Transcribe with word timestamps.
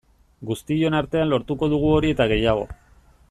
Guztion 0.51 0.97
artean 0.99 1.29
lortuko 1.35 1.69
dugu 1.75 1.93
hori 1.99 2.13
eta 2.17 2.27
gehiago. 2.33 2.69